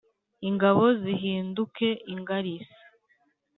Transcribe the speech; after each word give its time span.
ingabo 0.49 0.83
zihinduke 1.01 1.89
ingarisi 2.13 2.77